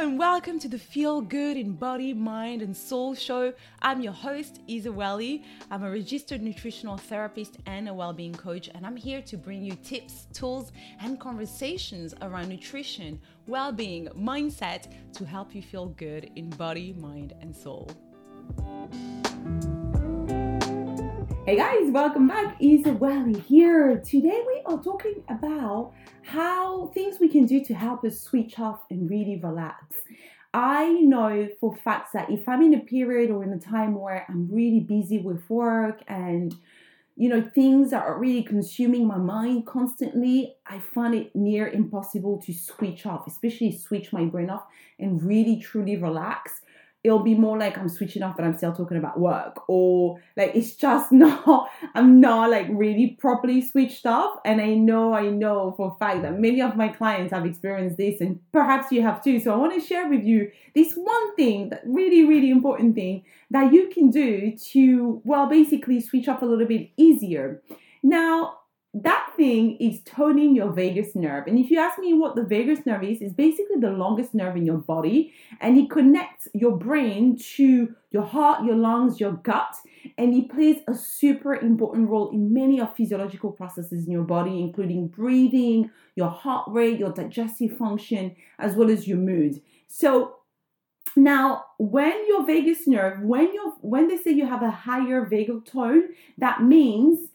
and 0.00 0.18
welcome 0.18 0.58
to 0.58 0.66
the 0.66 0.78
Feel 0.78 1.20
Good 1.20 1.58
in 1.58 1.72
Body, 1.72 2.14
Mind, 2.14 2.62
and 2.62 2.74
Soul 2.74 3.14
show. 3.14 3.52
I'm 3.82 4.00
your 4.00 4.14
host, 4.14 4.60
Isa 4.66 4.90
Welly. 4.90 5.44
I'm 5.70 5.82
a 5.82 5.90
registered 5.90 6.40
nutritional 6.40 6.96
therapist 6.96 7.58
and 7.66 7.86
a 7.86 7.92
well-being 7.92 8.32
coach, 8.32 8.70
and 8.74 8.86
I'm 8.86 8.96
here 8.96 9.20
to 9.20 9.36
bring 9.36 9.62
you 9.62 9.74
tips, 9.74 10.26
tools, 10.32 10.72
and 11.00 11.20
conversations 11.20 12.14
around 12.22 12.48
nutrition, 12.48 13.20
well-being, 13.46 14.08
mindset 14.16 14.86
to 15.12 15.26
help 15.26 15.54
you 15.54 15.60
feel 15.60 15.88
good 15.88 16.30
in 16.34 16.48
body, 16.48 16.94
mind, 16.94 17.34
and 17.42 17.54
soul. 17.54 17.90
Hey 21.50 21.56
guys, 21.56 21.90
welcome 21.90 22.28
back. 22.28 22.54
Isa 22.60 22.92
Welly 22.92 23.40
here. 23.40 24.00
Today 24.06 24.40
we 24.46 24.62
are 24.66 24.80
talking 24.80 25.24
about 25.28 25.92
how 26.22 26.92
things 26.94 27.18
we 27.18 27.28
can 27.28 27.44
do 27.44 27.64
to 27.64 27.74
help 27.74 28.04
us 28.04 28.20
switch 28.20 28.60
off 28.60 28.82
and 28.88 29.10
really 29.10 29.34
relax. 29.42 29.96
I 30.54 30.90
know 31.00 31.48
for 31.58 31.74
facts 31.74 32.12
that 32.12 32.30
if 32.30 32.48
I'm 32.48 32.62
in 32.62 32.74
a 32.74 32.78
period 32.78 33.32
or 33.32 33.42
in 33.42 33.52
a 33.52 33.58
time 33.58 33.96
where 33.96 34.24
I'm 34.28 34.48
really 34.48 34.78
busy 34.78 35.18
with 35.18 35.42
work 35.50 36.02
and 36.06 36.54
you 37.16 37.28
know 37.28 37.42
things 37.42 37.92
are 37.92 38.16
really 38.16 38.44
consuming 38.44 39.08
my 39.08 39.18
mind 39.18 39.66
constantly, 39.66 40.54
I 40.68 40.78
find 40.78 41.16
it 41.16 41.34
near 41.34 41.66
impossible 41.66 42.40
to 42.42 42.54
switch 42.54 43.06
off, 43.06 43.26
especially 43.26 43.76
switch 43.76 44.12
my 44.12 44.24
brain 44.24 44.50
off 44.50 44.66
and 45.00 45.20
really 45.20 45.58
truly 45.58 45.96
relax 45.96 46.59
it'll 47.02 47.22
be 47.22 47.34
more 47.34 47.58
like 47.58 47.78
I'm 47.78 47.88
switching 47.88 48.22
off, 48.22 48.36
but 48.36 48.44
I'm 48.44 48.56
still 48.56 48.74
talking 48.74 48.98
about 48.98 49.18
work, 49.18 49.62
or 49.68 50.20
like 50.36 50.54
it's 50.54 50.74
just 50.74 51.12
not, 51.12 51.70
I'm 51.94 52.20
not 52.20 52.50
like 52.50 52.66
really 52.70 53.16
properly 53.20 53.62
switched 53.62 54.06
off. 54.06 54.38
And 54.44 54.60
I 54.60 54.74
know, 54.74 55.14
I 55.14 55.28
know 55.28 55.72
for 55.76 55.92
a 55.94 55.98
fact 55.98 56.22
that 56.22 56.38
many 56.38 56.60
of 56.60 56.76
my 56.76 56.88
clients 56.88 57.32
have 57.32 57.46
experienced 57.46 57.96
this, 57.96 58.20
and 58.20 58.40
perhaps 58.52 58.92
you 58.92 59.02
have 59.02 59.22
too. 59.22 59.40
So 59.40 59.52
I 59.52 59.56
want 59.56 59.80
to 59.80 59.86
share 59.86 60.08
with 60.08 60.24
you 60.24 60.50
this 60.74 60.92
one 60.94 61.36
thing, 61.36 61.70
that 61.70 61.82
really, 61.86 62.24
really 62.24 62.50
important 62.50 62.94
thing 62.94 63.24
that 63.50 63.72
you 63.72 63.88
can 63.88 64.10
do 64.10 64.56
to, 64.72 65.20
well, 65.24 65.48
basically 65.48 66.00
switch 66.00 66.28
off 66.28 66.42
a 66.42 66.46
little 66.46 66.66
bit 66.66 66.90
easier. 66.96 67.62
Now, 68.02 68.59
that 68.92 69.32
thing 69.36 69.76
is 69.76 70.00
toning 70.04 70.56
your 70.56 70.72
vagus 70.72 71.14
nerve. 71.14 71.46
And 71.46 71.58
if 71.58 71.70
you 71.70 71.78
ask 71.78 71.98
me 71.98 72.12
what 72.12 72.34
the 72.34 72.42
vagus 72.42 72.84
nerve 72.84 73.04
is, 73.04 73.18
it's 73.20 73.32
basically 73.32 73.76
the 73.80 73.90
longest 73.90 74.34
nerve 74.34 74.56
in 74.56 74.66
your 74.66 74.78
body 74.78 75.32
and 75.60 75.78
it 75.78 75.90
connects 75.90 76.48
your 76.54 76.76
brain 76.76 77.38
to 77.56 77.94
your 78.10 78.24
heart, 78.24 78.64
your 78.64 78.74
lungs, 78.74 79.20
your 79.20 79.34
gut, 79.34 79.76
and 80.18 80.34
it 80.34 80.50
plays 80.50 80.78
a 80.88 80.94
super 80.94 81.54
important 81.54 82.08
role 82.08 82.30
in 82.30 82.52
many 82.52 82.80
of 82.80 82.94
physiological 82.96 83.52
processes 83.52 84.06
in 84.06 84.10
your 84.10 84.24
body, 84.24 84.60
including 84.60 85.06
breathing, 85.06 85.88
your 86.16 86.30
heart 86.30 86.68
rate, 86.68 86.98
your 86.98 87.12
digestive 87.12 87.76
function, 87.76 88.34
as 88.58 88.74
well 88.74 88.90
as 88.90 89.06
your 89.06 89.18
mood. 89.18 89.62
So 89.86 90.34
now, 91.16 91.64
when 91.78 92.26
your 92.26 92.44
vagus 92.44 92.86
nerve, 92.86 93.20
when 93.20 93.52
you 93.52 93.74
when 93.80 94.08
they 94.08 94.16
say 94.16 94.30
you 94.30 94.46
have 94.46 94.62
a 94.62 94.70
higher 94.70 95.26
vagal 95.26 95.66
tone, 95.66 96.04
that 96.38 96.62
means 96.62 97.29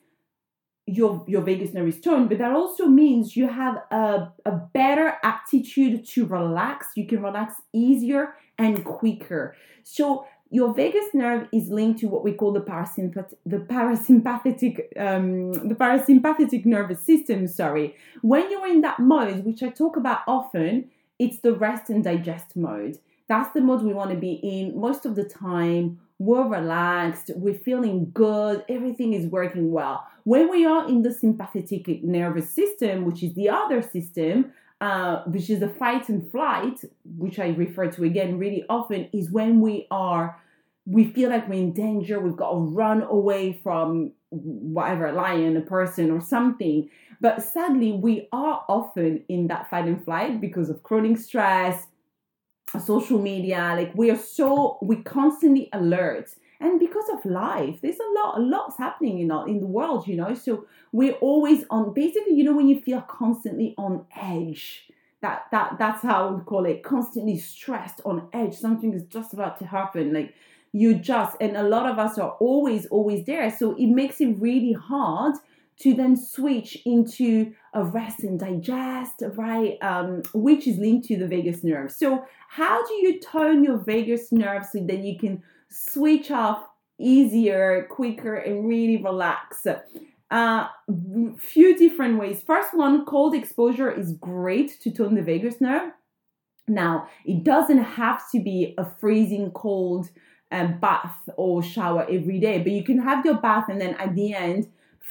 your 0.95 1.23
your 1.27 1.41
vagus 1.41 1.73
nerve 1.73 1.87
is 1.87 1.99
toned, 1.99 2.29
but 2.29 2.37
that 2.37 2.51
also 2.51 2.85
means 2.87 3.35
you 3.35 3.47
have 3.47 3.75
a, 3.91 4.31
a 4.45 4.51
better 4.73 5.17
aptitude 5.23 6.07
to 6.07 6.25
relax. 6.25 6.87
You 6.95 7.07
can 7.07 7.21
relax 7.21 7.55
easier 7.73 8.35
and 8.57 8.83
quicker. 8.83 9.55
So 9.83 10.25
your 10.49 10.73
vagus 10.73 11.05
nerve 11.13 11.47
is 11.51 11.69
linked 11.69 11.99
to 12.01 12.07
what 12.07 12.23
we 12.23 12.31
call 12.31 12.53
the 12.53 12.61
parasympath- 12.61 13.33
the 13.45 13.57
parasympathetic 13.57 14.79
um, 14.97 15.53
the 15.53 15.75
parasympathetic 15.75 16.65
nervous 16.65 17.01
system. 17.01 17.47
Sorry, 17.47 17.95
when 18.21 18.49
you're 18.49 18.67
in 18.67 18.81
that 18.81 18.99
mode, 18.99 19.43
which 19.43 19.63
I 19.63 19.69
talk 19.69 19.97
about 19.97 20.19
often, 20.27 20.89
it's 21.19 21.39
the 21.39 21.53
rest 21.53 21.89
and 21.89 22.03
digest 22.03 22.55
mode. 22.55 22.99
That's 23.27 23.51
the 23.53 23.61
mode 23.61 23.81
we 23.81 23.93
want 23.93 24.11
to 24.11 24.17
be 24.17 24.33
in 24.33 24.79
most 24.79 25.05
of 25.05 25.15
the 25.15 25.23
time 25.25 25.99
we're 26.17 26.47
relaxed, 26.47 27.31
we're 27.35 27.53
feeling 27.53 28.11
good, 28.13 28.63
everything 28.69 29.13
is 29.13 29.27
working 29.27 29.71
well. 29.71 30.07
When 30.25 30.49
we 30.49 30.65
are 30.65 30.89
in 30.89 31.03
the 31.03 31.13
sympathetic 31.13 32.03
nervous 32.03 32.49
system, 32.49 33.05
which 33.05 33.21
is 33.21 33.35
the 33.35 33.49
other 33.49 33.83
system, 33.83 34.51
uh, 34.81 35.21
which 35.25 35.51
is 35.51 35.59
the 35.59 35.69
fight 35.69 36.09
and 36.09 36.29
flight, 36.31 36.83
which 37.05 37.37
I 37.37 37.49
refer 37.49 37.91
to 37.91 38.03
again 38.03 38.39
really 38.39 38.65
often, 38.67 39.07
is 39.13 39.31
when 39.31 39.61
we 39.61 39.87
are, 39.91 40.41
we 40.87 41.11
feel 41.11 41.29
like 41.29 41.47
we're 41.47 41.61
in 41.61 41.73
danger, 41.73 42.19
we've 42.19 42.35
got 42.35 42.51
to 42.53 42.57
run 42.57 43.03
away 43.03 43.53
from 43.63 44.13
whatever, 44.31 45.05
a 45.05 45.13
lion, 45.13 45.57
a 45.57 45.61
person, 45.61 46.09
or 46.09 46.19
something. 46.19 46.89
But 47.21 47.43
sadly, 47.43 47.91
we 47.91 48.27
are 48.31 48.65
often 48.67 49.23
in 49.29 49.45
that 49.47 49.69
fight 49.69 49.85
and 49.85 50.03
flight 50.03 50.41
because 50.41 50.71
of 50.71 50.81
chronic 50.81 51.19
stress, 51.19 51.85
social 52.83 53.19
media 53.19 53.75
like 53.77 53.91
we 53.95 54.09
are 54.09 54.17
so 54.17 54.77
we 54.81 54.97
constantly 54.97 55.69
alert 55.71 56.29
and 56.59 56.79
because 56.79 57.09
of 57.09 57.25
life 57.25 57.79
there's 57.81 57.99
a 57.99 58.19
lot 58.19 58.37
a 58.37 58.41
lot's 58.41 58.77
happening 58.77 59.17
you 59.17 59.25
know 59.25 59.45
in 59.45 59.59
the 59.59 59.67
world 59.67 60.07
you 60.07 60.15
know 60.15 60.33
so 60.33 60.65
we're 60.91 61.13
always 61.13 61.63
on 61.69 61.93
basically 61.93 62.33
you 62.33 62.43
know 62.43 62.55
when 62.55 62.67
you 62.67 62.79
feel 62.79 63.01
constantly 63.01 63.73
on 63.77 64.05
edge 64.15 64.89
that 65.21 65.45
that 65.51 65.77
that's 65.77 66.01
how 66.01 66.29
we 66.29 66.43
call 66.43 66.65
it 66.65 66.83
constantly 66.83 67.37
stressed 67.37 68.01
on 68.05 68.27
edge 68.33 68.55
something 68.55 68.93
is 68.93 69.03
just 69.05 69.33
about 69.33 69.57
to 69.59 69.65
happen 69.65 70.13
like 70.13 70.33
you 70.71 70.93
just 70.93 71.37
and 71.39 71.55
a 71.55 71.63
lot 71.63 71.89
of 71.89 71.97
us 71.97 72.17
are 72.17 72.31
always 72.39 72.85
always 72.87 73.25
there 73.25 73.49
so 73.49 73.75
it 73.75 73.87
makes 73.87 74.19
it 74.19 74.35
really 74.39 74.73
hard 74.73 75.35
to 75.77 75.93
then 75.93 76.15
switch 76.15 76.77
into 76.85 77.53
a 77.73 77.83
rest 77.83 78.19
and 78.21 78.39
digest, 78.39 79.21
right? 79.33 79.77
Um, 79.81 80.23
which 80.33 80.67
is 80.67 80.77
linked 80.77 81.07
to 81.07 81.17
the 81.17 81.27
vagus 81.27 81.63
nerve. 81.63 81.91
So, 81.91 82.25
how 82.47 82.85
do 82.85 82.93
you 82.93 83.19
tone 83.19 83.63
your 83.63 83.77
vagus 83.77 84.31
nerve 84.31 84.65
so 84.65 84.79
that 84.85 84.99
you 84.99 85.17
can 85.17 85.43
switch 85.69 86.31
off 86.31 86.63
easier, 86.97 87.87
quicker, 87.89 88.35
and 88.35 88.67
really 88.67 89.01
relax? 89.01 89.65
Uh, 90.31 90.67
few 91.37 91.77
different 91.77 92.19
ways. 92.19 92.41
First 92.41 92.73
one, 92.73 93.05
cold 93.05 93.35
exposure 93.35 93.91
is 93.91 94.13
great 94.13 94.79
to 94.81 94.91
tone 94.91 95.15
the 95.15 95.21
vagus 95.21 95.61
nerve. 95.61 95.91
Now, 96.67 97.07
it 97.25 97.43
doesn't 97.43 97.83
have 97.83 98.29
to 98.31 98.39
be 98.39 98.73
a 98.77 98.85
freezing 98.99 99.51
cold 99.51 100.09
uh, 100.51 100.67
bath 100.67 101.29
or 101.37 101.61
shower 101.61 102.07
every 102.09 102.39
day, 102.39 102.57
but 102.59 102.71
you 102.71 102.83
can 102.83 102.99
have 102.99 103.23
your 103.23 103.35
bath 103.35 103.65
and 103.69 103.79
then 103.79 103.95
at 103.95 104.15
the 104.15 104.33
end 104.33 104.67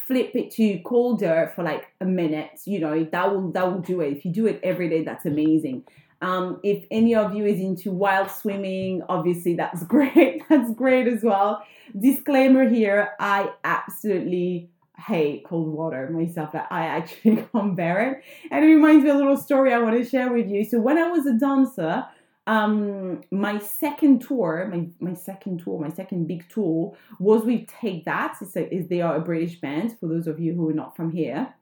flip 0.07 0.33
it 0.35 0.51
to 0.51 0.79
colder 0.81 1.53
for 1.55 1.63
like 1.63 1.87
a 2.01 2.05
minute 2.05 2.61
you 2.67 2.79
know 2.79 3.05
that 3.05 3.31
will 3.31 3.51
that 3.53 3.67
will 3.67 3.81
do 3.81 4.01
it 4.01 4.13
if 4.13 4.25
you 4.25 4.31
do 4.31 4.47
it 4.47 4.61
every 4.63 4.89
day 4.89 5.03
that's 5.03 5.25
amazing 5.25 5.83
um, 6.25 6.59
if 6.63 6.85
any 6.91 7.15
of 7.15 7.35
you 7.35 7.45
is 7.45 7.61
into 7.61 7.91
wild 7.91 8.31
swimming 8.31 9.03
obviously 9.09 9.55
that's 9.55 9.85
great. 9.95 10.43
That's 10.49 10.73
great 10.73 11.07
as 11.07 11.23
well. 11.23 11.63
Disclaimer 11.99 12.69
here 12.69 13.11
i 13.21 13.51
absolutely 13.63 14.71
hate 14.97 15.45
cold 15.45 15.69
water 15.69 16.09
myself. 16.11 16.55
I 16.55 16.87
actually 16.87 17.37
can't 17.53 17.77
bear 17.77 18.13
it. 18.13 18.25
And 18.51 18.65
it 18.65 18.69
reminds 18.69 19.05
me 19.05 19.11
a 19.11 19.15
little 19.15 19.37
story 19.37 19.73
i 19.75 19.79
want 19.79 20.03
to 20.03 20.09
share 20.09 20.33
with 20.33 20.49
you. 20.49 20.65
So 20.65 20.81
when 20.81 20.99
i 20.99 21.09
was 21.09 21.27
a 21.27 21.35
dancer 21.35 22.07
um 22.47 23.23
my 23.31 23.59
second 23.59 24.21
tour 24.21 24.69
my 24.71 24.87
my 25.01 25.15
second 25.15 25.63
tour 25.63 25.81
my 25.81 25.89
second 25.89 26.27
big 26.27 26.49
tour 26.49 26.97
was 27.19 27.45
with 27.45 27.67
take 27.69 28.05
that. 28.07 28.37
It's 28.41 28.57
a, 28.57 28.75
is 28.75 28.89
they 28.89 29.03
are 29.03 29.17
a 29.17 29.21
british 29.21 29.61
band 29.61 29.99
for 29.99 30.07
those 30.09 30.27
of 30.27 30.41
you 30.41 30.55
who 30.55 30.71
are 30.71 30.79
not 30.83 30.97
from 30.97 31.11
here. 31.11 31.55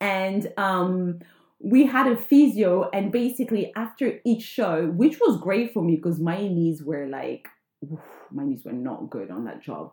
And 0.00 0.52
um 0.56 1.20
we 1.62 1.86
had 1.86 2.06
a 2.06 2.16
physio 2.16 2.90
and 2.92 3.12
basically 3.12 3.72
after 3.76 4.20
each 4.24 4.42
show 4.42 4.86
which 4.88 5.18
was 5.20 5.40
great 5.40 5.72
for 5.72 5.82
me 5.82 5.96
because 5.96 6.18
my 6.18 6.36
knees 6.36 6.82
were 6.82 7.06
like 7.06 7.48
oof, 7.90 8.00
my 8.30 8.44
knees 8.44 8.64
were 8.64 8.72
not 8.72 9.10
good 9.10 9.30
on 9.30 9.44
that 9.44 9.62
job 9.62 9.92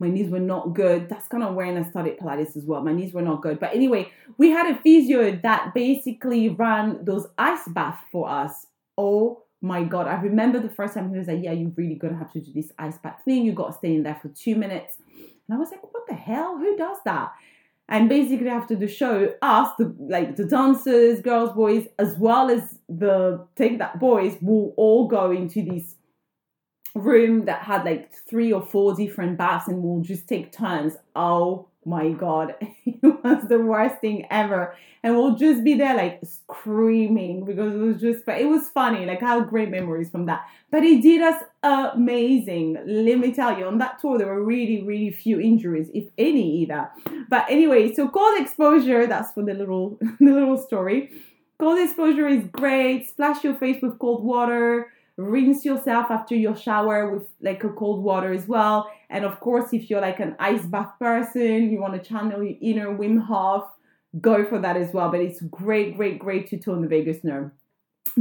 my 0.00 0.08
knees 0.08 0.30
were 0.30 0.40
not 0.40 0.74
good. 0.74 1.10
That's 1.10 1.28
kind 1.28 1.44
of 1.44 1.54
when 1.54 1.76
I 1.76 1.82
started 1.82 2.18
Pilates 2.18 2.56
as 2.56 2.64
well. 2.64 2.82
My 2.82 2.92
knees 2.92 3.12
were 3.12 3.20
not 3.20 3.42
good. 3.42 3.60
But 3.60 3.74
anyway, 3.74 4.10
we 4.38 4.48
had 4.48 4.74
a 4.74 4.78
physio 4.80 5.38
that 5.42 5.74
basically 5.74 6.48
ran 6.48 7.04
those 7.04 7.26
ice 7.36 7.68
baths 7.68 8.02
for 8.10 8.26
us. 8.26 8.66
Oh 8.96 9.42
my 9.62 9.84
god 9.84 10.06
i 10.06 10.14
remember 10.20 10.58
the 10.58 10.70
first 10.70 10.94
time 10.94 11.10
he 11.10 11.18
was 11.18 11.28
like 11.28 11.42
yeah 11.42 11.52
you're 11.52 11.70
really 11.76 11.94
gonna 11.94 12.16
have 12.16 12.32
to 12.32 12.40
do 12.40 12.52
this 12.52 12.72
ice 12.78 12.96
bath 12.98 13.20
thing 13.24 13.44
you 13.44 13.52
got 13.52 13.66
to 13.66 13.72
stay 13.74 13.94
in 13.94 14.02
there 14.02 14.18
for 14.20 14.28
two 14.28 14.54
minutes 14.54 14.96
and 15.08 15.54
i 15.54 15.56
was 15.56 15.70
like 15.70 15.82
what 15.92 16.06
the 16.08 16.14
hell 16.14 16.56
who 16.56 16.76
does 16.76 16.96
that 17.04 17.32
and 17.90 18.08
basically 18.08 18.48
after 18.48 18.74
the 18.74 18.88
show 18.88 19.34
us 19.42 19.70
the 19.78 19.94
like 19.98 20.36
the 20.36 20.44
dancers 20.44 21.20
girls 21.20 21.52
boys 21.52 21.86
as 21.98 22.16
well 22.16 22.50
as 22.50 22.78
the 22.88 23.44
take 23.56 23.78
that 23.78 23.98
boys 23.98 24.36
will 24.40 24.72
all 24.76 25.06
go 25.08 25.30
into 25.30 25.62
this 25.62 25.96
room 26.94 27.44
that 27.44 27.62
had 27.62 27.84
like 27.84 28.12
three 28.28 28.52
or 28.52 28.62
four 28.62 28.94
different 28.94 29.36
baths 29.36 29.68
and 29.68 29.82
we'll 29.82 30.02
just 30.02 30.28
take 30.28 30.52
turns. 30.52 30.96
Oh 31.14 31.68
my 31.84 32.10
god 32.10 32.54
was 33.24 33.48
the 33.48 33.58
worst 33.58 34.00
thing 34.00 34.26
ever. 34.30 34.74
And 35.02 35.16
we'll 35.16 35.36
just 35.36 35.64
be 35.64 35.74
there 35.74 35.96
like 35.96 36.20
screaming 36.22 37.44
because 37.44 37.74
it 37.74 37.78
was 37.78 38.00
just 38.00 38.26
but 38.26 38.40
it 38.40 38.46
was 38.46 38.68
funny. 38.68 39.06
Like 39.06 39.22
I 39.22 39.34
have 39.34 39.48
great 39.48 39.70
memories 39.70 40.10
from 40.10 40.26
that. 40.26 40.46
But 40.70 40.84
it 40.84 41.02
did 41.02 41.22
us 41.22 41.42
amazing. 41.62 42.74
Let 42.86 43.18
me 43.18 43.32
tell 43.32 43.58
you 43.58 43.66
on 43.66 43.78
that 43.78 44.00
tour 44.00 44.18
there 44.18 44.26
were 44.26 44.44
really 44.44 44.82
really 44.82 45.10
few 45.10 45.40
injuries 45.40 45.90
if 45.94 46.04
any 46.18 46.58
either. 46.62 46.90
But 47.28 47.46
anyway 47.48 47.94
so 47.94 48.08
cold 48.08 48.40
exposure 48.40 49.06
that's 49.06 49.32
for 49.32 49.42
the 49.42 49.54
little 49.54 49.98
the 50.20 50.32
little 50.32 50.58
story. 50.58 51.10
Cold 51.58 51.78
exposure 51.78 52.26
is 52.28 52.44
great. 52.52 53.08
Splash 53.08 53.44
your 53.44 53.54
face 53.54 53.82
with 53.82 53.98
cold 53.98 54.24
water. 54.24 54.92
Rinse 55.20 55.66
yourself 55.66 56.10
after 56.10 56.34
your 56.34 56.56
shower 56.56 57.10
with 57.10 57.28
like 57.42 57.62
a 57.62 57.68
cold 57.68 58.02
water 58.02 58.32
as 58.32 58.48
well. 58.48 58.90
And 59.10 59.24
of 59.24 59.38
course, 59.40 59.72
if 59.72 59.90
you're 59.90 60.00
like 60.00 60.18
an 60.18 60.34
ice 60.38 60.64
bath 60.64 60.92
person, 60.98 61.70
you 61.70 61.78
want 61.78 61.92
to 61.92 62.08
channel 62.08 62.42
your 62.42 62.56
inner 62.62 62.96
Wim 62.96 63.20
Hof, 63.20 63.64
go 64.20 64.44
for 64.46 64.58
that 64.58 64.76
as 64.76 64.94
well. 64.94 65.10
But 65.10 65.20
it's 65.20 65.42
great, 65.42 65.96
great, 65.96 66.18
great 66.18 66.48
to 66.50 66.58
tone 66.58 66.80
the 66.80 66.88
vagus 66.88 67.22
nerve. 67.22 67.50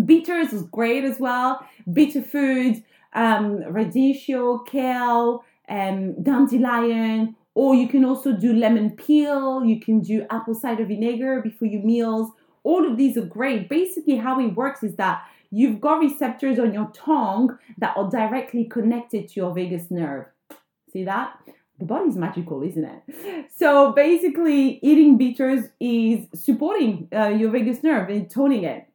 Bitters 0.05 0.51
is 0.51 0.63
great 0.63 1.05
as 1.05 1.19
well. 1.19 1.65
Bitter 1.91 2.21
food, 2.21 2.83
um, 3.13 3.59
radicchio, 3.59 4.67
kale, 4.67 5.45
um, 5.69 6.21
dandelion, 6.21 7.35
or 7.55 7.75
you 7.75 7.87
can 7.87 8.03
also 8.03 8.33
do 8.33 8.53
lemon 8.53 8.91
peel. 8.91 9.63
You 9.63 9.79
can 9.79 10.01
do 10.01 10.25
apple 10.29 10.53
cider 10.53 10.85
vinegar 10.85 11.41
before 11.41 11.67
your 11.67 11.83
meals. 11.83 12.29
All 12.63 12.85
of 12.85 12.97
these 12.97 13.17
are 13.17 13.25
great. 13.25 13.69
Basically, 13.69 14.17
how 14.17 14.39
it 14.39 14.55
works 14.55 14.83
is 14.83 14.95
that 14.97 15.23
you've 15.51 15.81
got 15.81 15.99
receptors 15.99 16.59
on 16.59 16.73
your 16.73 16.91
tongue 16.93 17.57
that 17.77 17.95
are 17.97 18.09
directly 18.09 18.65
connected 18.65 19.27
to 19.29 19.33
your 19.39 19.53
vagus 19.53 19.89
nerve. 19.89 20.25
See 20.91 21.03
that? 21.05 21.37
The 21.79 21.85
body's 21.85 22.17
magical, 22.17 22.61
isn't 22.63 22.83
it? 22.83 23.51
So 23.55 23.93
basically, 23.93 24.79
eating 24.81 25.17
bitters 25.17 25.65
is 25.79 26.27
supporting 26.33 27.07
uh, 27.15 27.29
your 27.29 27.51
vagus 27.51 27.83
nerve 27.83 28.09
and 28.09 28.29
toning 28.29 28.63
it. 28.63 28.85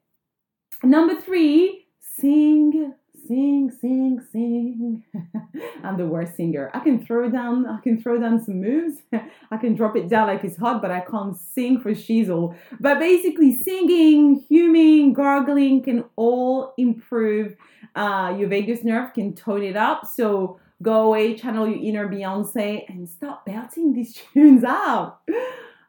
Number 0.82 1.18
three, 1.20 1.86
sing 2.00 2.92
sing, 3.26 3.70
sing, 3.80 4.20
sing. 4.32 5.04
I'm 5.84 5.96
the 5.96 6.06
worst 6.06 6.36
singer. 6.36 6.70
I 6.74 6.80
can 6.80 7.04
throw 7.04 7.30
down, 7.30 7.66
I 7.66 7.80
can 7.80 8.00
throw 8.00 8.20
down 8.20 8.42
some 8.44 8.60
moves. 8.60 8.98
I 9.50 9.56
can 9.56 9.74
drop 9.74 9.96
it 9.96 10.08
down 10.08 10.28
like 10.28 10.44
it's 10.44 10.56
hot, 10.56 10.82
but 10.82 10.90
I 10.90 11.00
can't 11.00 11.36
sing 11.36 11.80
for 11.80 11.92
shizzle. 11.92 12.56
But 12.80 12.98
basically, 12.98 13.56
singing, 13.56 14.44
humming, 14.50 15.12
gargling 15.12 15.82
can 15.82 16.04
all 16.16 16.74
improve 16.76 17.56
uh, 17.94 18.34
your 18.38 18.48
vagus 18.48 18.84
nerve, 18.84 19.14
can 19.14 19.34
tone 19.34 19.62
it 19.62 19.76
up. 19.76 20.06
So 20.06 20.58
go 20.82 21.02
away, 21.02 21.34
channel 21.34 21.68
your 21.68 21.82
inner 21.82 22.08
Beyonce, 22.08 22.84
and 22.88 23.08
start 23.08 23.44
belting 23.44 23.92
these 23.92 24.14
tunes 24.32 24.64
out. 24.64 25.20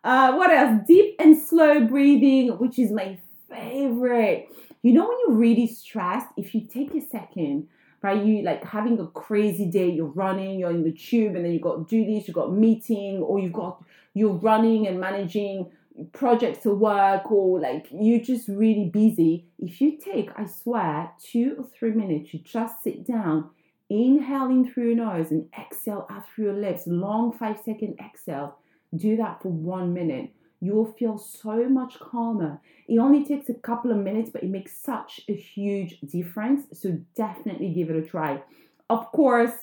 Uh, 0.03 0.33
what 0.33 0.51
else? 0.51 0.81
Deep 0.87 1.15
and 1.19 1.37
slow 1.37 1.81
breathing, 1.81 2.49
which 2.59 2.77
is 2.77 2.91
my 2.91 3.17
favorite. 3.49 4.47
You 4.85 4.93
know, 4.93 5.07
when 5.07 5.17
you're 5.25 5.37
really 5.37 5.65
stressed, 5.65 6.27
if 6.37 6.53
you 6.53 6.61
take 6.61 6.93
a 6.93 7.01
second, 7.01 7.69
right, 8.03 8.23
you 8.23 8.43
like 8.43 8.63
having 8.63 8.99
a 8.99 9.07
crazy 9.07 9.65
day, 9.65 9.89
you're 9.89 10.05
running, 10.05 10.59
you're 10.59 10.69
in 10.69 10.83
the 10.83 10.91
tube, 10.91 11.35
and 11.35 11.43
then 11.43 11.53
you've 11.53 11.63
got 11.63 11.77
to 11.77 11.85
do 11.85 12.05
this, 12.05 12.27
you've 12.27 12.35
got 12.35 12.53
meeting, 12.53 13.17
or 13.17 13.39
you've 13.39 13.51
got 13.51 13.83
you're 14.13 14.35
running 14.35 14.85
and 14.85 14.99
managing 14.99 15.71
projects 16.13 16.61
to 16.61 16.69
work, 16.69 17.31
or 17.31 17.59
like 17.59 17.87
you're 17.91 18.19
just 18.19 18.47
really 18.47 18.87
busy. 18.93 19.47
If 19.57 19.81
you 19.81 19.97
take, 19.97 20.29
I 20.37 20.45
swear, 20.45 21.09
two 21.19 21.55
or 21.57 21.65
three 21.79 21.93
minutes, 21.93 22.31
you 22.31 22.41
just 22.41 22.83
sit 22.83 23.07
down, 23.07 23.49
inhale 23.89 24.51
in 24.51 24.71
through 24.71 24.89
your 24.89 24.97
nose 24.97 25.31
and 25.31 25.49
exhale 25.59 26.05
out 26.11 26.29
through 26.29 26.45
your 26.45 26.53
lips, 26.53 26.83
long 26.85 27.35
five 27.35 27.57
second 27.65 27.95
exhale. 27.99 28.59
Do 28.95 29.17
that 29.17 29.41
for 29.41 29.49
one 29.49 29.95
minute 29.95 30.29
you 30.65 30.73
will 30.73 30.91
feel 30.93 31.17
so 31.17 31.69
much 31.69 31.99
calmer. 31.99 32.59
It 32.87 32.97
only 32.97 33.23
takes 33.23 33.49
a 33.49 33.53
couple 33.53 33.91
of 33.91 33.97
minutes, 33.97 34.31
but 34.31 34.41
it 34.43 34.49
makes 34.49 34.75
such 34.75 35.21
a 35.29 35.35
huge 35.35 35.99
difference. 36.01 36.65
So 36.73 36.99
definitely 37.15 37.69
give 37.69 37.91
it 37.91 37.95
a 37.95 38.01
try. 38.01 38.41
Of 38.89 39.11
course, 39.11 39.53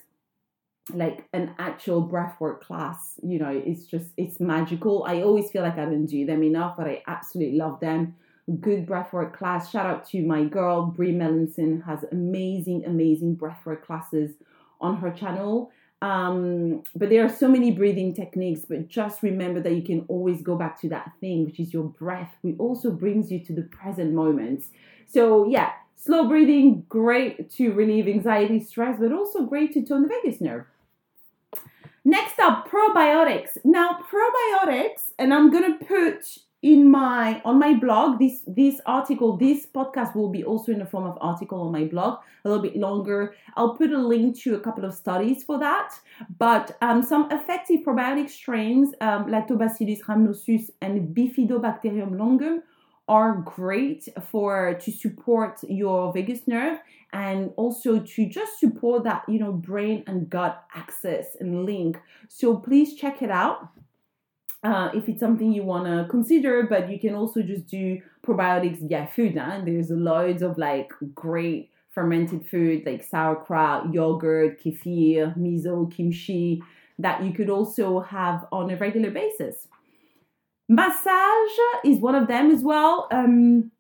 like 0.93 1.29
an 1.33 1.55
actual 1.59 2.09
breathwork 2.09 2.61
class, 2.61 3.19
you 3.23 3.39
know, 3.41 3.51
it's 3.51 3.85
just 3.85 4.11
it's 4.17 4.39
magical. 4.39 5.05
I 5.07 5.23
always 5.23 5.51
feel 5.51 5.63
like 5.63 5.79
I 5.79 5.85
don't 5.85 6.07
do 6.07 6.25
them 6.25 6.45
enough, 6.45 6.77
but 6.77 6.87
I 6.87 7.03
absolutely 7.09 7.59
love 7.59 7.81
them. 7.81 8.15
Good 8.61 8.87
breathwork 8.87 9.33
class. 9.33 9.71
Shout 9.71 9.87
out 9.87 10.09
to 10.11 10.23
my 10.25 10.45
girl 10.45 10.87
Brie 10.87 11.13
Melanson 11.13 11.85
has 11.85 12.05
amazing, 12.13 12.85
amazing 12.85 13.37
breathwork 13.37 13.83
classes 13.83 14.33
on 14.81 14.97
her 14.99 15.11
channel. 15.11 15.73
Um, 16.03 16.83
but 16.97 17.11
there 17.11 17.25
are 17.25 17.29
so 17.29 17.47
many 17.47 17.71
breathing 17.71 18.13
techniques, 18.13 18.65
but 18.69 18.89
just 18.89 19.23
remember 19.23 19.61
that 19.61 19.73
you 19.73 19.83
can 19.83 20.05
always 20.09 20.43
go 20.43 20.57
back 20.57 20.81
to 20.81 20.89
that 20.89 21.13
thing, 21.21 21.45
which 21.45 21.61
is 21.61 21.73
your 21.73 21.85
breath, 21.85 22.35
which 22.43 22.57
also 22.59 22.91
brings 22.91 23.31
you 23.31 23.39
to 23.39 23.53
the 23.53 23.63
present 23.63 24.13
moment. 24.13 24.65
So, 25.07 25.47
yeah, 25.47 25.71
slow 25.95 26.27
breathing, 26.27 26.85
great 26.89 27.53
to 27.53 27.71
relieve 27.73 28.09
anxiety, 28.09 28.59
stress, 28.59 28.99
but 28.99 29.13
also 29.13 29.47
great 29.47 29.73
to 29.75 29.87
tone 29.87 30.03
the 30.03 30.09
vagus 30.09 30.41
nerve. 30.41 30.65
Next 32.05 32.41
up, 32.41 32.69
probiotics. 32.69 33.59
Now, 33.65 34.01
probiotics, 34.11 35.13
and 35.21 35.33
I'm 35.33 35.53
gonna 35.53 35.79
put 35.79 36.39
in 36.63 36.89
my 36.89 37.43
on 37.45 37.59
my 37.59 37.75
blog 37.75 38.21
this 38.21 38.41
this 38.47 38.81
article 38.87 39.37
this 39.37 39.67
podcast 39.67 40.15
will 40.15 40.29
be 40.29 40.45
also 40.45 40.71
in 40.71 40.79
the 40.79 40.87
form 40.87 41.05
of 41.05 41.19
article 41.21 41.61
on 41.61 41.73
my 41.73 41.85
blog 41.85 42.21
a 42.45 42.49
little 42.49 42.63
bit 42.63 42.77
longer. 42.77 43.35
I'll 43.57 43.77
put 43.77 43.91
a 43.91 43.99
link 43.99 44.39
to 44.41 44.55
a 44.55 44.61
couple 44.61 44.85
of 44.85 44.95
studies 44.95 45.45
for 45.45 45.59
that. 45.59 45.95
But 46.39 46.77
um, 46.81 47.03
some 47.03 47.31
effective 47.31 47.81
probiotic 47.87 48.31
strains 48.31 48.95
um, 49.01 49.27
lactobacillus 49.27 50.03
rhamnosus 50.03 50.71
and 50.81 51.15
bifidobacterium 51.15 52.19
longum 52.19 52.63
are 53.09 53.37
great 53.39 54.09
for 54.31 54.75
to 54.75 54.93
support 54.93 55.61
your 55.69 56.13
vagus 56.13 56.47
nerve 56.47 56.79
and 57.13 57.53
also 57.57 57.99
to 57.99 58.29
just 58.29 58.59
support 58.59 59.05
that 59.05 59.25
you 59.29 59.39
know 59.39 59.53
brain 59.53 60.05
and 60.07 60.31
gut 60.31 60.65
axis 60.75 61.37
and 61.41 61.67
link. 61.67 62.01
So 62.29 62.57
please 62.57 62.95
check 62.95 63.21
it 63.21 63.31
out 63.31 63.69
uh, 64.63 64.91
if 64.95 65.09
it's 65.09 65.21
something 65.21 65.53
you 65.53 65.65
want 65.65 65.87
to 65.87 66.07
consider, 66.09 66.65
but 66.65 66.91
you 66.91 66.99
can 66.99 67.15
also 67.15 67.43
just 67.43 67.67
do 67.67 68.01
probiotics 68.25 68.87
via 68.89 69.09
food. 69.15 69.37
Huh? 69.37 69.61
There's 69.65 69.91
loads 69.91 70.43
of 70.43 70.59
like 70.59 70.93
great 71.15 71.71
fermented 71.91 72.47
food 72.47 72.85
like 72.87 73.05
sauerkraut, 73.05 73.93
yogurt, 73.93 74.63
kefir, 74.63 75.37
miso, 75.37 75.93
kimchi 75.93 76.63
that 76.99 77.23
you 77.25 77.33
could 77.33 77.51
also 77.51 78.01
have 78.01 78.47
on 78.53 78.71
a 78.71 78.77
regular 78.77 79.11
basis. 79.11 79.67
Massage 80.69 81.59
is 81.85 81.99
one 81.99 82.15
of 82.15 82.29
them 82.29 82.51
as 82.51 82.63
well. 82.63 83.09
Um, 83.11 83.73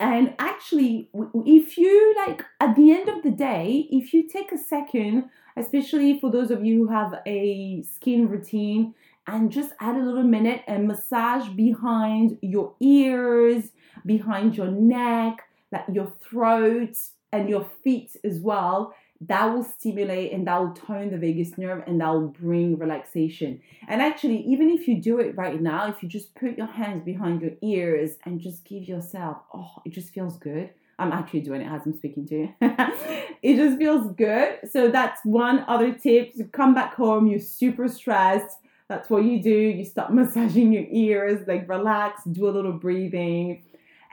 and 0.00 0.34
actually, 0.38 1.08
if 1.46 1.78
you 1.78 2.14
like 2.16 2.44
at 2.60 2.74
the 2.74 2.90
end 2.90 3.08
of 3.08 3.22
the 3.22 3.30
day, 3.30 3.86
if 3.90 4.12
you 4.12 4.28
take 4.28 4.50
a 4.52 4.58
second, 4.58 5.30
especially 5.56 6.18
for 6.18 6.30
those 6.30 6.50
of 6.50 6.64
you 6.64 6.78
who 6.78 6.92
have 6.92 7.22
a 7.26 7.82
skin 7.82 8.28
routine, 8.28 8.94
and 9.26 9.50
just 9.50 9.72
add 9.80 9.96
a 9.96 10.04
little 10.04 10.22
minute 10.22 10.62
and 10.66 10.86
massage 10.86 11.48
behind 11.48 12.38
your 12.42 12.74
ears, 12.80 13.70
behind 14.04 14.56
your 14.56 14.70
neck, 14.70 15.42
like 15.72 15.84
your 15.92 16.12
throat 16.22 16.96
and 17.32 17.48
your 17.48 17.66
feet 17.82 18.16
as 18.24 18.40
well. 18.40 18.94
That 19.20 19.46
will 19.46 19.64
stimulate 19.64 20.32
and 20.32 20.46
that 20.46 20.60
will 20.60 20.74
tone 20.74 21.10
the 21.10 21.16
vagus 21.16 21.56
nerve 21.56 21.84
and 21.86 22.00
that 22.00 22.10
will 22.10 22.28
bring 22.28 22.76
relaxation. 22.78 23.60
And 23.88 24.02
actually, 24.02 24.42
even 24.42 24.70
if 24.70 24.86
you 24.86 25.00
do 25.00 25.18
it 25.20 25.36
right 25.36 25.60
now, 25.60 25.88
if 25.88 26.02
you 26.02 26.08
just 26.08 26.34
put 26.34 26.58
your 26.58 26.66
hands 26.66 27.04
behind 27.04 27.40
your 27.40 27.52
ears 27.62 28.16
and 28.24 28.40
just 28.40 28.64
give 28.64 28.84
yourself, 28.84 29.38
oh, 29.54 29.70
it 29.86 29.90
just 29.90 30.12
feels 30.12 30.36
good. 30.36 30.70
I'm 30.98 31.12
actually 31.12 31.40
doing 31.40 31.62
it 31.62 31.72
as 31.72 31.86
I'm 31.86 31.96
speaking 31.96 32.26
to 32.28 32.34
you. 32.34 32.54
it 32.60 33.56
just 33.56 33.78
feels 33.78 34.12
good. 34.12 34.58
So 34.70 34.90
that's 34.90 35.24
one 35.24 35.64
other 35.66 35.92
tip. 35.92 36.34
So 36.36 36.44
come 36.52 36.74
back 36.74 36.94
home, 36.94 37.26
you're 37.26 37.40
super 37.40 37.88
stressed 37.88 38.58
that's 38.88 39.08
what 39.08 39.24
you 39.24 39.42
do. 39.42 39.50
You 39.50 39.84
start 39.84 40.12
massaging 40.14 40.72
your 40.72 40.84
ears, 40.90 41.46
like 41.46 41.68
relax, 41.68 42.22
do 42.24 42.48
a 42.48 42.50
little 42.50 42.72
breathing. 42.72 43.62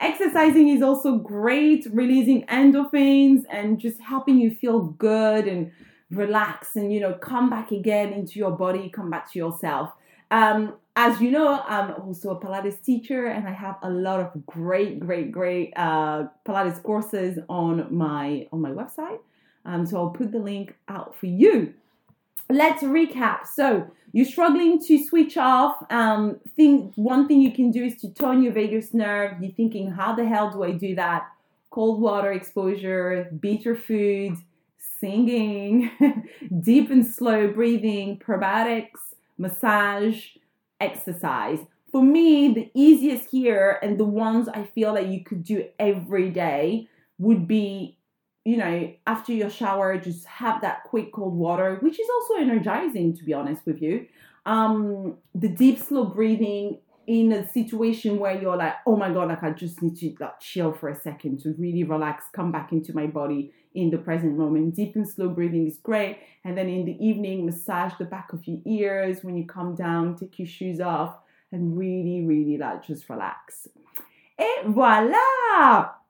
Exercising 0.00 0.68
is 0.68 0.82
also 0.82 1.16
great, 1.16 1.86
releasing 1.92 2.44
endorphins 2.46 3.44
and 3.48 3.78
just 3.78 4.00
helping 4.00 4.38
you 4.38 4.50
feel 4.50 4.80
good 4.80 5.46
and 5.46 5.70
relax 6.10 6.76
and 6.76 6.92
you 6.92 7.00
know 7.00 7.14
come 7.14 7.48
back 7.48 7.70
again 7.70 8.12
into 8.12 8.38
your 8.38 8.50
body, 8.50 8.88
come 8.88 9.10
back 9.10 9.30
to 9.32 9.38
yourself. 9.38 9.92
Um, 10.30 10.74
as 10.96 11.20
you 11.20 11.30
know, 11.30 11.62
I'm 11.66 11.92
also 12.02 12.30
a 12.30 12.40
Pilates 12.40 12.82
teacher 12.82 13.26
and 13.26 13.48
I 13.48 13.52
have 13.52 13.76
a 13.82 13.88
lot 13.88 14.20
of 14.20 14.44
great, 14.44 15.00
great, 15.00 15.32
great 15.32 15.72
uh, 15.76 16.24
Pilates 16.46 16.82
courses 16.82 17.38
on 17.48 17.94
my 17.94 18.46
on 18.52 18.60
my 18.60 18.70
website. 18.70 19.20
Um, 19.64 19.86
so 19.86 19.98
I'll 19.98 20.10
put 20.10 20.32
the 20.32 20.38
link 20.38 20.74
out 20.88 21.14
for 21.14 21.26
you 21.26 21.74
let's 22.50 22.82
recap. 22.82 23.46
So 23.46 23.90
you're 24.12 24.26
struggling 24.26 24.82
to 24.84 25.02
switch 25.02 25.36
off. 25.36 25.76
Um, 25.90 26.38
think 26.56 26.92
one 26.96 27.26
thing 27.26 27.40
you 27.40 27.52
can 27.52 27.70
do 27.70 27.84
is 27.84 27.96
to 28.02 28.10
tone 28.10 28.42
your 28.42 28.52
vagus 28.52 28.92
nerve. 28.92 29.40
You're 29.40 29.52
thinking, 29.52 29.90
how 29.90 30.14
the 30.14 30.26
hell 30.26 30.50
do 30.50 30.62
I 30.62 30.72
do 30.72 30.94
that? 30.96 31.28
Cold 31.70 32.00
water 32.00 32.32
exposure, 32.32 33.30
bitter 33.40 33.74
food, 33.74 34.36
singing, 35.00 35.90
deep 36.60 36.90
and 36.90 37.06
slow 37.06 37.48
breathing, 37.48 38.18
probiotics, 38.18 39.00
massage, 39.38 40.26
exercise. 40.80 41.60
For 41.90 42.02
me, 42.02 42.52
the 42.52 42.70
easiest 42.74 43.30
here 43.30 43.78
and 43.82 43.98
the 43.98 44.04
ones 44.04 44.48
I 44.48 44.64
feel 44.64 44.94
that 44.94 45.06
you 45.06 45.24
could 45.24 45.44
do 45.44 45.66
every 45.78 46.30
day 46.30 46.88
would 47.18 47.46
be 47.46 47.98
you 48.44 48.56
know, 48.56 48.92
after 49.06 49.32
your 49.32 49.50
shower, 49.50 49.96
just 49.98 50.24
have 50.26 50.60
that 50.62 50.84
quick 50.84 51.12
cold 51.12 51.34
water, 51.34 51.76
which 51.80 52.00
is 52.00 52.08
also 52.14 52.40
energizing, 52.40 53.16
to 53.16 53.24
be 53.24 53.32
honest 53.32 53.64
with 53.64 53.80
you. 53.80 54.06
Um, 54.46 55.16
the 55.34 55.48
deep, 55.48 55.78
slow 55.78 56.06
breathing 56.06 56.78
in 57.06 57.32
a 57.32 57.48
situation 57.48 58.18
where 58.18 58.40
you're 58.40 58.56
like, 58.56 58.74
oh 58.86 58.96
my 58.96 59.12
god, 59.12 59.28
like 59.28 59.42
I 59.42 59.50
just 59.50 59.82
need 59.82 59.96
to 59.98 60.14
like 60.20 60.40
chill 60.40 60.72
for 60.72 60.88
a 60.88 60.96
second 60.96 61.40
to 61.40 61.54
really 61.58 61.84
relax, 61.84 62.24
come 62.32 62.52
back 62.52 62.72
into 62.72 62.94
my 62.94 63.06
body 63.06 63.52
in 63.74 63.90
the 63.90 63.98
present 63.98 64.36
moment. 64.36 64.74
Deep 64.74 64.96
and 64.96 65.08
slow 65.08 65.28
breathing 65.28 65.66
is 65.66 65.78
great. 65.78 66.18
And 66.44 66.56
then 66.56 66.68
in 66.68 66.84
the 66.84 66.96
evening, 67.04 67.46
massage 67.46 67.92
the 67.98 68.04
back 68.04 68.32
of 68.32 68.46
your 68.46 68.58
ears 68.66 69.22
when 69.22 69.36
you 69.36 69.46
come 69.46 69.74
down, 69.74 70.16
take 70.16 70.38
your 70.38 70.48
shoes 70.48 70.80
off, 70.80 71.16
and 71.52 71.76
really, 71.76 72.24
really 72.24 72.56
like 72.58 72.84
just 72.84 73.08
relax. 73.08 73.68
Et 74.38 74.64
voila! 74.66 76.01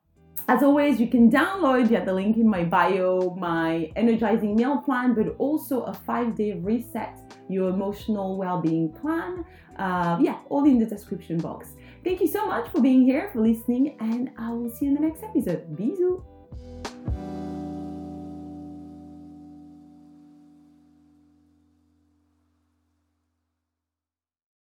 As 0.48 0.62
always, 0.62 1.00
you 1.00 1.06
can 1.06 1.30
download 1.30 1.86
via 1.88 2.04
the 2.04 2.12
link 2.12 2.36
in 2.36 2.48
my 2.48 2.64
bio 2.64 3.34
my 3.38 3.90
energizing 3.96 4.56
meal 4.56 4.78
plan, 4.78 5.14
but 5.14 5.36
also 5.38 5.82
a 5.82 5.94
five 5.94 6.34
day 6.34 6.52
reset 6.52 7.18
your 7.48 7.70
emotional 7.70 8.36
well 8.36 8.60
being 8.60 8.92
plan. 8.92 9.44
Uh, 9.76 10.18
yeah, 10.20 10.38
all 10.50 10.64
in 10.64 10.78
the 10.78 10.86
description 10.86 11.38
box. 11.38 11.68
Thank 12.04 12.20
you 12.20 12.26
so 12.26 12.46
much 12.46 12.68
for 12.70 12.80
being 12.80 13.02
here, 13.02 13.30
for 13.32 13.40
listening, 13.40 13.96
and 14.00 14.30
I 14.36 14.50
will 14.50 14.70
see 14.70 14.86
you 14.86 14.90
in 14.90 14.94
the 14.96 15.08
next 15.08 15.22
episode. 15.22 15.76
Bisous! 15.76 17.41